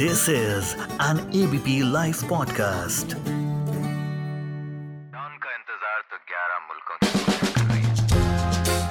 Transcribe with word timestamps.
This 0.00 0.28
is 0.28 0.76
an 1.00 1.18
ABP 1.38 1.72
Life 1.92 2.18
podcast. 2.32 3.14
Don 5.14 5.32
का 5.44 5.54
इंतज़ार 5.54 6.02
तो 6.10 6.18
11 6.28 6.60
मुल्कों 6.66 6.96
की 7.00 7.08
पुलिस 7.14 7.48
कर 7.54 7.64
रही 7.70 7.82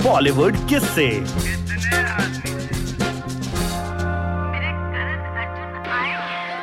Bollywood 0.03 0.55
किससे 0.69 1.07
कितने 1.07 2.01
आदमी 2.01 2.51
मेरे 4.51 4.71
करण 4.95 5.21
अर्जुन 5.43 5.87
आए 5.99 6.11
हैं। 6.33 6.59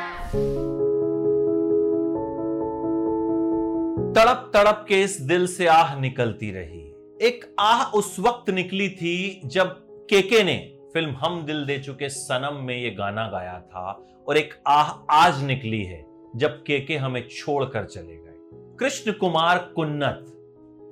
तड़प 4.13 4.39
तड़प 4.55 4.85
के 4.89 4.97
इस 5.03 5.13
दिल 5.21 5.43
से 5.47 5.67
आह 5.67 5.89
निकलती 5.99 6.51
रही। 6.51 6.83
एक 7.27 7.37
आह 7.59 7.83
उस 7.83 8.15
वक्त 8.19 8.49
निकली 8.49 8.89
थी 8.89 9.41
जब 9.45 9.67
केके 10.09 10.43
ने 10.43 10.74
फ़िल्म 10.95 11.15
हम 11.15 11.41
दिल 11.45 11.65
दे 11.65 11.77
चुके 11.79 12.07
सनम 12.09 12.59
में 12.63 12.75
ये 12.75 12.89
गाना 12.89 13.27
गाया 13.27 13.59
था 13.61 13.89
और 14.27 14.37
एक 14.37 14.53
आह, 14.67 14.91
आज 15.11 15.43
निकली 15.43 15.83
है, 15.83 15.99
जब 16.35 16.61
केके 16.63 16.97
हमें 16.97 17.27
छोड़कर 17.27 17.85
चले 17.85 18.15
गए। 18.15 18.77
कृष्ण 18.79 19.11
कुमार 19.11 19.57
कुन्नत, 19.75 20.25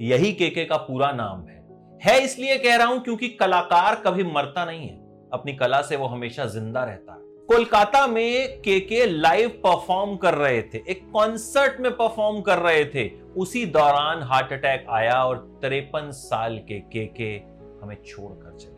यही 0.02 0.32
केके 0.34 0.66
का 0.66 0.78
पूरा 0.78 1.12
नाम 1.12 1.46
है। 1.48 1.62
है 2.02 2.20
इसलिए 2.24 2.58
कह 2.58 2.76
रहा 2.76 2.88
हूँ 2.88 3.00
क्योंकि 3.00 3.30
कलाकार 3.30 3.96
कभी 3.96 4.24
मरता 4.24 4.66
नहीं 4.66 4.88
है। 4.88 5.30
अपनी 5.34 5.54
कला 5.54 5.82
से 5.82 5.96
वो 5.96 6.08
हमेशा 6.08 6.46
ज़िंदा 6.48 6.84
रहता 6.84 7.14
है। 7.14 7.20
कोलकाता 7.50 8.06
में 8.08 8.62
केके 8.62 9.06
लाइव 9.06 9.50
परफॉर्म 9.66 10.16
कर 10.18 10.34
रहे 10.34 10.62
थे, 10.64 10.84
एक 10.90 11.10
कॉन्सर्ट 11.14 11.80
में 11.80 11.92
परफॉर्म 11.92 12.42
कर 12.42 12.60
रहे 12.60 12.86
थे। 12.86 13.10
उसी 13.38 13.66
दौरान 13.72 14.24
हार्ट 14.24 14.54
अटैक 14.54 14.86
आया 14.90 15.24
और 15.24 15.38
तिरपन 15.62 16.12
साल 16.12 16.58
के 16.58 16.80
केके 16.94 17.34
हमें 17.82 17.98
छोड़कर 18.06 18.58
चले 18.58 18.73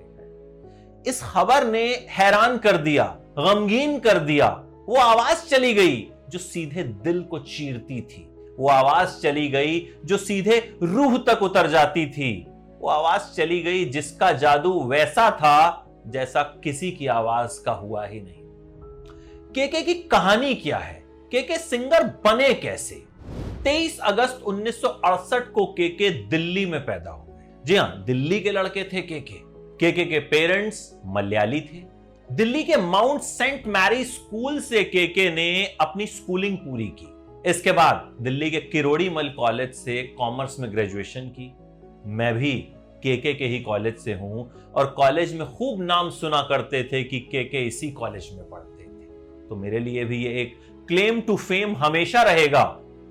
इस 1.07 1.21
खबर 1.23 1.67
ने 1.67 2.07
हैरान 2.09 2.57
कर 2.57 2.77
दिया, 2.77 3.17
गमगीन 3.39 3.99
कर 3.99 4.19
दिया। 4.19 4.47
वो 4.87 4.95
आवाज़ 4.95 5.45
चली 5.45 5.73
गई 5.73 6.07
जो 6.29 6.39
सीधे 6.39 6.83
दिल 6.83 7.21
को 7.23 7.39
चीरती 7.39 8.01
थी। 8.01 8.29
वो 8.59 8.69
आवाज़ 8.69 9.21
चली 9.21 9.47
गई 9.47 9.87
जो 10.05 10.17
सीधे 10.17 10.77
रूह 10.83 11.17
तक 11.17 11.43
उतर 11.43 11.67
जाती 11.67 12.05
थी। 12.05 12.47
वो 12.79 12.89
आवाज़ 12.89 13.35
चली 13.35 13.61
गई 13.61 13.85
जिसका 13.85 14.31
जादू 14.31 14.83
वैसा 14.83 15.31
था 15.31 15.87
जैसा 16.07 16.43
किसी 16.43 16.91
की 16.91 17.07
आवाज़ 17.07 17.63
का 17.63 17.71
हुआ 17.71 18.05
ही 18.05 18.19
नहीं। 18.19 18.45
केके 19.53 19.81
की 19.81 19.93
कहानी 19.93 20.55
क्या 20.55 20.77
है? 20.77 21.03
केके 21.31 21.57
सिंगर 21.57 22.03
बने 22.03 22.53
कैसे? 22.53 23.03
23 23.63 23.99
अगस्त 23.99 24.41
1968 24.45 25.51
को 25.51 25.65
केके 25.65 26.09
दिल्ली 26.09 26.65
में 26.65 26.85
पैदा 26.85 27.11
हुए। 27.11 27.37
जी 27.65 27.75
हाँ 27.75 28.03
दिल्ली 28.03 28.39
के 28.39 28.51
लड़के 28.51 28.83
थे 28.83 29.01
केके। 29.01 29.54
केके 29.79 30.05
के 30.05 30.19
पेरेंट्स 30.19 30.79
मलयाली 31.05 31.59
थे। 31.61 31.83
दिल्ली 32.29 32.63
के 32.63 32.77
माउंट 32.77 33.21
सेंट 33.21 33.65
मैरी 33.67 34.03
स्कूल 34.03 34.59
से 34.59 34.83
केके 34.83 35.29
ने 35.31 35.49
अपनी 35.81 36.05
स्कूलिंग 36.07 36.57
पूरी 36.57 36.87
की। 36.99 37.07
इसके 37.49 37.71
बाद 37.71 38.15
दिल्ली 38.21 38.49
के 38.51 38.59
किरोड़ी 38.61 39.09
मल 39.09 39.29
कॉलेज 39.29 39.73
से 39.73 40.01
कॉमर्स 40.17 40.59
में 40.59 40.71
ग्रेजुएशन 40.71 41.27
की। 41.29 41.51
मैं 42.07 42.33
भी 42.33 42.53
केके 43.03 43.33
के 43.33 43.45
ही 43.45 43.59
कॉलेज 43.59 43.97
से 43.97 44.13
हूँ 44.13 44.49
और 44.75 44.85
कॉलेज 44.87 45.33
में 45.33 45.47
खूब 45.47 45.81
नाम 45.81 46.09
सुना 46.09 46.41
करते 46.41 46.83
थे 46.83 47.03
कि 47.03 47.19
केके 47.31 47.65
इसी 47.67 47.89
कॉलेज 47.91 48.29
में 48.33 48.49
पढ़ते 48.49 48.83
थे। 48.83 49.47
तो 49.49 49.55
मेरे 49.55 49.79
लिए 49.79 50.05
भी 50.05 50.23
ये 50.23 50.41
एक 50.41 50.55
क्लेम 50.87 51.21
टू 51.21 51.35
फेम 51.37 51.75
हमेशा 51.75 52.21
रहेगा 52.23 52.63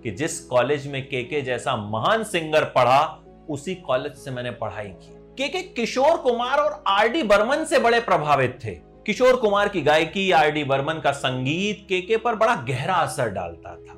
कि 0.03 0.11
जिस 0.11 0.41
कॉलेज 0.45 0.87
में 0.87 1.03
केके 1.09 1.41
जैसा 1.43 1.77
महान 1.77 2.25
सिंगर 2.25 2.65
पढ़ा, 2.71 3.21
उसी 3.49 3.75
कॉलेज 3.75 4.13
से 4.15 4.31
मैंने 4.31 4.51
पढ़ाई 4.51 4.89
की। 4.89 5.14
केके 5.39 5.63
किशोर 5.63 6.17
कुमार 6.17 6.59
और 6.59 6.85
आर 6.87 7.09
डी 7.09 7.23
बर्मन 7.23 7.65
से 7.65 7.79
बड़े 7.79 8.01
प्रभावित 8.01 8.59
थे। 8.65 8.71
किशोर 9.07 9.37
कुमार 9.37 9.69
की 9.69 9.81
गायकी 9.81 10.31
आर 10.31 10.51
डी 10.51 10.65
बर्मन 10.65 10.95
का 10.95 11.13
संगीत 11.13 11.87
के 11.89 12.01
के 12.01 12.17
पर 12.17 12.35
बड़ा 12.35 12.57
गहरा 12.57 12.95
असर 12.95 13.29
डालता 13.29 13.71
था। 13.71 13.95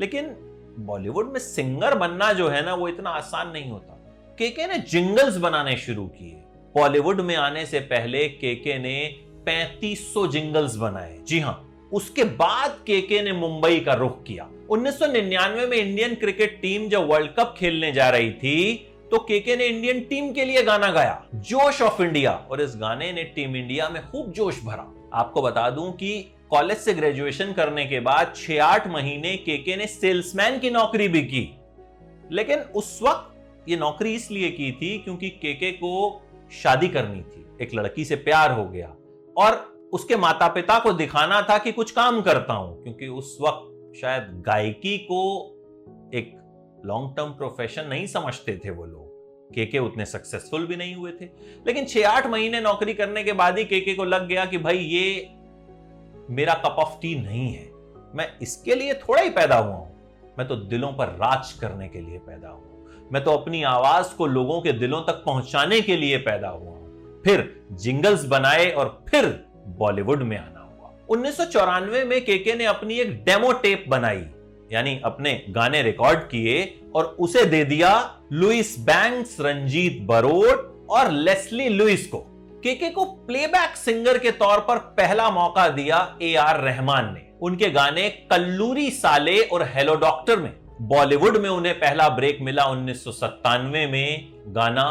लेकिन 0.00 0.36
बॉलीवुड 0.78 1.32
में 1.32 1.40
सिंगर 1.40 1.94
बनना 1.94 2.32
जो 2.32 2.48
है 2.48 2.64
ना, 2.66 2.74
वो 2.74 2.88
इतना 2.88 3.10
आसान 3.10 3.50
नहीं 3.50 3.70
होता। 3.70 3.94
केके 4.38 4.66
ने 4.66 4.78
जिंगल्स 4.78 5.36
बनाने 5.36 5.76
शुरू 5.76 6.06
किए। 6.06 6.34
बॉलीवुड 6.74 7.20
में 7.20 7.36
आने 7.36 7.66
से 7.66 7.80
पहले 7.80 8.28
के 8.28 8.54
के 8.54 8.78
ने 8.78 9.16
3500 9.46 10.26
जिंगल्स 10.26 10.76
बनाए। 10.76 11.18
जी 11.28 11.40
हाँ, 11.40 11.88
उसके 11.92 12.24
बाद 12.24 12.78
केके 12.86 13.22
ने 13.22 13.32
मुंबई 13.32 13.80
का 13.80 13.94
रुख 13.94 14.22
किया। 14.22 14.50
1999 14.70 15.66
में 15.66 15.76
इंडियन 15.76 16.14
क्रिकेट 16.14 16.58
टीम 16.62 16.88
जब 16.88 17.06
वर्ल्ड 17.06 17.30
कप 17.30 17.54
खेलने 17.58 17.92
जा 17.92 18.10
रही 18.10 18.30
थी 18.30 18.84
तो 19.10 19.18
केके 19.18 19.56
ने 19.56 19.66
इंडियन 19.66 20.00
टीम 20.00 20.32
के 20.32 20.44
लिए 20.44 20.62
गाना 20.62 20.90
गाया, 20.90 21.24
जोश 21.34 21.82
ऑफ़ 21.82 22.02
इंडिया। 22.02 22.32
और 22.50 22.60
इस 22.60 22.76
गाने 22.76 23.12
ने 23.12 23.22
टीम 23.24 23.56
इंडिया 23.56 23.88
में 23.88 24.02
खूब 24.10 24.32
जोश 24.32 24.62
भरा। 24.64 24.92
आपको 25.14 25.42
बता 25.42 25.70
दूँ 25.70 25.92
कि 25.92 26.34
कॉलेज 26.50 26.78
से 26.78 26.94
ग्रेजुएशन 26.94 27.52
करने 27.52 27.86
के 27.86 28.00
बाद 28.00 28.32
छह 28.36 28.64
आठ 28.64 28.86
महीने 28.88 29.36
केके 29.36 29.76
ने 29.76 29.86
सेल्समैन 29.86 30.58
की 30.58 30.70
नौकरी 30.70 31.08
भी 31.08 31.22
की। 31.22 31.58
लेकिन 32.32 32.58
उस 32.58 33.00
वक्त 33.02 33.68
ये 33.68 33.76
नौकरी 33.76 34.14
इसलिए 34.14 34.50
की 34.50 34.72
थी 34.72 34.98
क्योंकि 34.98 35.28
केके 35.30 35.70
को 35.72 36.22
शादी 36.62 36.88
करनी 36.88 37.20
थी। 37.20 37.46
एक 37.62 37.74
लड़की 37.74 38.04
से 38.04 38.16
प्यार 38.16 38.52
हो 38.52 38.64
गया। 38.64 38.94
और 39.36 39.54
उसके 39.92 40.16
माता 40.16 40.48
पिता 40.48 40.78
को 40.78 40.92
दिखाना 40.92 41.42
था 41.42 41.58
कि 41.58 41.72
कुछ 41.72 41.90
काम 41.90 42.20
करता 42.22 42.52
हूँ, 42.52 42.82
क्योंकि 42.82 43.06
उस 43.06 43.38
वक्त 43.40 44.00
शायद 44.00 44.42
गायकी 44.46 44.98
को 44.98 45.54
एक 46.14 46.37
लॉन्ग 46.86 47.16
टर्म 47.16 47.28
प्रोफेशन 47.28 47.86
नहीं 47.86 48.06
समझते 48.06 48.60
थे 48.64 48.70
वो 48.70 48.84
लोग। 48.86 49.54
केके 49.54 49.78
उतने 49.78 50.04
सक्सेसफुल 50.04 50.66
भी 50.66 50.76
नहीं 50.76 50.94
हुए 50.94 51.12
थे। 51.12 51.24
लेकिन 51.66 51.84
छह 51.84 52.08
आठ 52.08 52.26
महीने 52.26 52.60
नौकरी 52.60 52.94
करने 52.94 53.24
के 53.24 53.32
बाद 53.32 53.58
ही 53.58 53.64
केके 53.64 53.94
को 53.94 54.04
लग 54.04 54.28
गया 54.28 54.44
कि 54.44 54.58
भाई 54.58 54.78
ये 54.78 55.28
मेरा 56.30 56.54
कप 56.54 56.76
ऑफ़ 56.78 57.00
टी 57.00 57.14
नहीं 57.14 57.52
है। 57.54 57.70
मैं 58.14 58.38
इसके 58.42 58.74
लिए 58.74 58.94
थोड़ा 58.94 59.22
ही 59.22 59.30
पैदा 59.30 59.56
हुआ 59.56 59.74
हूँ। 59.74 59.96
मैं 60.38 60.48
तो 60.48 60.56
दिलों 60.56 60.92
पर 60.92 61.06
राज 61.06 61.52
करने 61.52 61.88
के 61.88 62.00
लिए 62.00 62.18
पैदा 62.18 62.48
हुआ 62.48 62.64
मैं 63.12 63.24
तो 63.24 63.30
अपनी 63.30 63.62
आवाज़ 63.62 64.14
को 64.16 64.26
लोगों 64.26 64.60
के 64.60 64.72
दिलों 64.72 65.00
तक 65.00 65.22
पहुँचाने 65.26 65.80
के 65.80 65.96
लिए 65.96 66.16
पैदा 66.16 66.48
हुआ 66.48 66.70
हूँ। 66.70 67.22
फिर 67.24 67.62
जिंगल्स 67.72 68.24
बनाए 68.24 68.70
और 68.70 69.04
फिर 69.08 69.44
बॉलीवुड 69.66 70.22
में 70.22 70.38
आना 70.38 70.60
हुआ। 70.60 70.92
उन्नीस 71.08 71.36
सौ 71.36 71.44
चौरानवे 71.44 72.04
में 72.04 72.24
केके 72.24 72.54
ने 72.54 72.64
अपनी 72.64 72.98
एक 72.98 73.24
डेमो 73.24 73.52
टेप 73.52 73.84
बनाई। 73.88 74.24
यानी 74.72 75.00
अपने 75.04 75.32
गाने 75.48 75.82
रिकॉर्ड 75.82 76.18
किए 76.20 76.80
और 76.94 77.04
उसे 77.18 77.44
दे 77.44 77.64
दिया 77.64 77.90
लुइस 78.32 78.78
बैंक्स, 78.78 79.36
रंजीत 79.40 80.02
बरोट 80.02 80.86
और 80.90 81.10
लेस्ली 81.10 81.68
लुइस 81.68 82.06
को। 82.06 82.18
केके 82.64 82.88
को 82.90 83.04
प्लेबैक 83.04 83.76
सिंगर 83.76 84.18
के 84.18 84.30
तौर 84.30 84.60
पर 84.60 84.78
पहला 84.78 85.30
मौका 85.30 85.68
दिया 85.68 86.18
ए 86.22 86.34
आर 86.34 86.60
रहमान 86.60 87.12
ने। 87.14 87.26
उनके 87.42 87.70
गाने 87.70 88.08
कल्लूरी 88.10 88.90
साले 88.90 89.40
और 89.42 89.62
हेलो 89.74 89.94
डॉक्टर 89.96 90.38
में। 90.38 90.52
बॉलीवुड 90.82 91.36
में 91.36 91.48
उन्हें 91.50 91.74
पहला 91.74 92.08
ब्रेक 92.08 92.38
मिला 92.40 92.64
उन्नीस 92.64 93.04
सौ 93.04 93.12
सत्तानवे 93.12 93.86
में। 93.86 94.28
गाना 94.48 94.90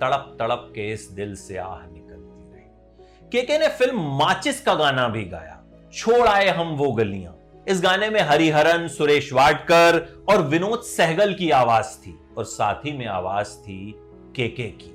तड़प 0.00 0.36
तड़प 0.40 0.72
के 0.74 0.92
इस 0.92 1.08
दिल 1.10 1.34
से 1.34 1.56
आह 1.56 1.86
निकलती 1.86 2.52
रही। 2.52 3.30
केके 3.30 3.58
ने 3.58 3.68
फ़िल्म 3.68 4.02
माचिस 4.18 4.60
का 4.60 4.74
गाना 4.74 5.08
भी 5.08 5.24
गाया। 5.24 5.62
छोड़ 5.94 6.26
आए 6.28 6.48
हम 6.48 6.76
वो 6.76 6.92
गलियाँ। 6.92 7.35
इस 7.66 7.80
गाने 7.82 8.08
में 8.10 8.20
हरिहरन, 8.20 8.86
सुरेश 8.88 9.32
वाडकर 9.32 9.96
और 10.28 10.42
विनोद 10.42 10.80
सहगल 10.80 11.32
की 11.34 11.50
आवाज़ 11.50 11.86
थी 11.96 12.14
और 12.38 12.44
साथ 12.44 12.84
ही 12.86 12.92
में 12.92 13.06
आवाज़ 13.06 13.56
थी 13.58 13.94
केके 14.36 14.68
की। 14.72 14.92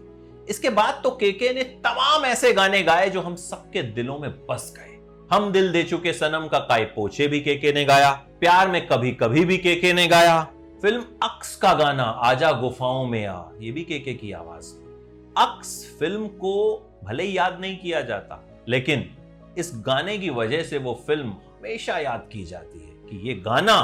इसके 0.49 0.69
बाद 0.69 1.01
तो 1.03 1.09
केके 1.11 1.53
ने 1.53 1.63
तमाम 1.85 2.25
ऐसे 2.25 2.53
गाने 2.53 2.81
गाए 2.83 3.09
जो 3.09 3.21
हम 3.21 3.35
सबके 3.35 3.83
दिलों 3.91 4.17
में 4.19 4.29
बस 4.47 4.73
गए। 4.77 4.97
हम 5.31 5.51
दिल 5.51 5.71
दे 5.71 5.83
चुके 5.83 6.13
सनम 6.13 6.47
का 6.47 6.59
काय 6.61 6.85
पोछे 6.85 7.27
भी 7.27 7.39
केके 7.39 7.73
ने 7.73 7.85
गाया, 7.85 8.11
प्यार 8.39 8.69
में 8.69 8.87
कभी 8.87 9.11
कभी 9.13 9.45
भी 9.45 9.57
केके 9.57 9.93
ने 9.93 10.07
गाया। 10.07 10.41
फ़िल्म 10.81 11.03
अक्स 11.23 11.55
का 11.55 11.73
गाना, 11.73 12.03
आजा 12.03 12.51
गुफाओं 12.53 13.05
में 13.07 13.25
आ, 13.25 13.43
ये 13.59 13.71
भी 13.71 13.83
केके 13.83 14.13
की 14.13 14.31
आवाज़ 14.31 14.73
अक्स 15.39 15.97
फ़िल्म 15.99 16.27
को 16.27 16.55
भले 17.03 17.23
ही 17.23 17.37
याद 17.37 17.59
नहीं 17.61 17.77
किया 17.77 18.01
जाता, 18.01 18.43
लेकिन 18.69 19.09
इस 19.57 19.71
गाने 19.85 20.17
की 20.17 20.29
वजह 20.31 20.63
से 20.63 20.77
वो 20.77 20.99
फ़िल्म 21.07 21.35
हमेशा 21.61 21.97
याद 21.97 22.29
की 22.33 22.45
जाती 22.45 22.79
है 22.79 22.91
कि 22.91 23.27
ये 23.27 23.33
गाना 23.33 23.79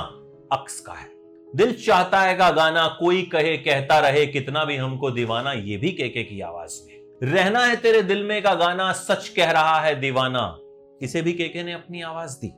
अक्स 0.51 0.79
का 0.79 0.93
है। 0.93 1.07
दिल 1.55 1.83
चाहता 1.85 2.21
है 2.21 2.35
का 2.35 2.51
गाना, 2.51 2.87
कोई 2.87 3.21
कहे, 3.21 3.57
कहता 3.57 3.99
रहे, 3.99 4.27
कितना 4.27 4.65
भी 4.65 4.75
हमको 4.75 5.11
दीवाना, 5.11 5.51
ये 5.51 5.77
भी 5.77 5.91
केके 5.91 6.23
की 6.23 6.41
आवाज़ 6.41 6.87
में। 6.87 7.15
रहना 7.33 7.59
है 7.59 7.75
तेरे 7.75 8.01
दिल 8.01 8.23
में 8.23 8.43
का 8.43 8.53
गाना, 8.53 8.91
सच 8.91 9.29
कह 9.29 9.51
रहा 9.51 9.79
है 9.79 9.99
दीवाना। 9.99 10.57
इसे 11.01 11.21
भी 11.21 11.33
केके 11.33 11.63
ने 11.63 11.73
अपनी 11.73 12.01
आवाज़ 12.01 12.37
दी। 12.37 12.53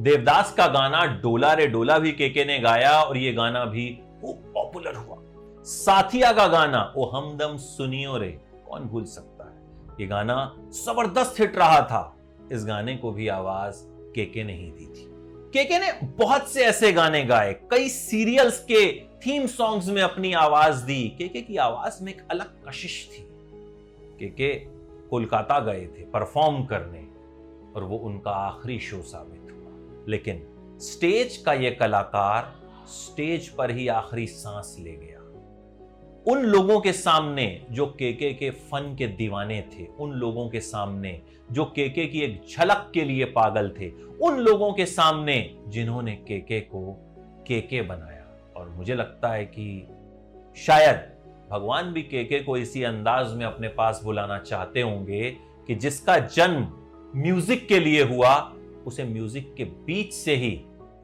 देवदास 0.00 0.52
का 0.52 0.66
गाना, 0.66 1.04
डोला 1.06 1.52
रे 1.52 1.66
डोला 1.66 1.98
भी 1.98 2.12
केके 2.12 2.44
ने 2.44 2.58
गाया 2.58 3.00
और 3.00 3.16
ये 3.16 3.32
गाना 3.32 3.64
भी 3.64 3.88
खूब 4.20 4.52
पॉपुलर 4.54 4.94
हुआ। 4.94 5.18
साथिया 5.64 6.32
का 6.32 6.46
गाना, 6.46 6.92
ओ 6.96 7.04
हमदम 7.10 7.56
सुनियो 7.56 8.16
रे, 8.16 8.40
कौन 8.68 8.80
भूल 8.80 9.04
सकता 9.04 9.44
है? 9.44 9.62
ये 10.00 10.06
गाना 10.06 10.54
ज़बरदस्त 10.58 11.40
हिट 11.40 11.56
रहा 11.56 11.80
था। 11.80 12.16
इस 12.52 12.64
गाने 12.64 12.96
को 12.96 13.12
भी 13.12 13.28
आवाज़ 13.28 13.91
केके 14.14 14.44
ने 14.44 14.54
ही 14.54 14.70
दी 14.70 14.86
थी। 14.86 15.08
केके 15.52 15.78
ने 15.78 15.92
बहुत 15.92 16.48
से 16.48 16.64
ऐसे 16.64 16.92
गाने 16.92 17.24
गाए, 17.24 17.52
कई 17.70 17.88
सीरियल्स 17.88 18.64
के 18.64 19.00
थीम 19.00 19.46
सॉन्ग्स 19.46 19.88
में 19.88 20.02
अपनी 20.02 20.32
आवाज़ 20.32 20.84
दी। 20.84 21.08
केके 21.18 21.42
की 21.42 21.56
आवाज़ 21.56 22.04
में 22.04 22.14
एक 22.14 22.22
अलग 22.30 22.68
कशिश 22.68 23.08
थी। 23.12 23.22
केके 24.18 24.54
कोलकाता 25.10 25.60
गए 25.60 25.86
थे 25.86 26.02
परफॉर्म 26.02 26.64
करने, 26.64 27.12
और 27.76 27.84
वो 27.84 27.96
उनका 27.96 28.30
आखिरी 28.30 28.78
शो 28.78 29.02
साबित 29.02 29.52
हुआ। 29.52 30.04
लेकिन 30.08 30.48
स्टेज 30.80 31.36
का 31.36 31.52
यह 31.52 31.76
कलाकार 31.80 32.62
स्टेज 32.88 33.48
पर 33.48 33.70
ही 33.70 33.88
आखिरी 33.88 34.26
सांस 34.26 34.76
ले 34.78 34.92
गया। 34.92 35.21
उन 36.28 36.38
लोगों 36.38 36.80
के 36.80 36.92
सामने 36.92 37.66
जो 37.70 37.86
केके 37.86 38.32
के 38.32 38.50
फन 38.50 38.94
के 38.98 39.06
दीवाने 39.06 39.60
थे, 39.60 39.86
उन 39.86 40.12
लोगों 40.12 40.48
के 40.48 40.60
सामने 40.60 41.22
जो 41.52 41.64
केके 41.64 42.06
की 42.06 42.20
एक 42.20 42.42
झलक 42.50 42.90
के 42.94 43.04
लिए 43.04 43.24
पागल 43.24 43.74
थे, 43.80 43.90
उन 44.22 44.38
लोगों 44.38 44.72
के 44.72 44.86
सामने 44.86 45.56
जिन्होंने 45.68 46.12
केके 46.12 46.60
को 46.60 46.92
केके 47.48 47.82
बनाया। 47.82 48.52
और 48.56 48.68
मुझे 48.68 48.94
लगता 48.94 49.28
है 49.28 49.44
कि 49.44 49.88
शायद 50.56 50.96
भगवान 51.50 51.92
भी 51.92 52.02
केके 52.02 52.40
को 52.40 52.56
इसी 52.56 52.82
अंदाज 52.82 53.32
में 53.32 53.46
अपने 53.46 53.68
पास 53.68 54.00
बुलाना 54.04 54.38
चाहते 54.38 54.80
होंगे 54.80 55.30
कि 55.66 55.74
जिसका 55.74 56.18
जन्म 56.18 56.72
म्यूज़िक 57.16 57.68
के 57.68 57.80
लिए 57.80 58.02
हुआ, 58.02 58.52
उसे 58.86 59.04
म्यूज़िक 59.04 59.54
के 59.54 59.64
बीच 59.64 60.12
से 60.12 60.36
ही 60.36 60.54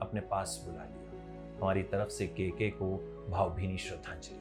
अपने 0.03 0.20
पास 0.20 0.67
बुला 0.67 0.85
लिया। 0.85 1.59
हमारी 1.61 1.82
तरफ़ 1.82 2.09
से 2.09 2.26
केके 2.26 2.70
को 2.70 2.97
भावभीनी 3.31 3.79
श्रद्धांजलि। 3.79 4.41